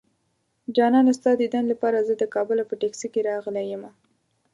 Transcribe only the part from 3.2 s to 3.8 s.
راغلی